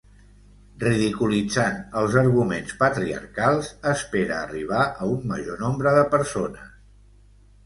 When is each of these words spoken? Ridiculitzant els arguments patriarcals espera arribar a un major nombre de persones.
Ridiculitzant 0.83 1.77
els 2.01 2.17
arguments 2.21 2.73
patriarcals 2.79 3.69
espera 3.93 4.39
arribar 4.47 4.81
a 4.89 5.11
un 5.11 5.29
major 5.35 5.63
nombre 5.67 5.95
de 5.99 6.03
persones. 6.17 6.75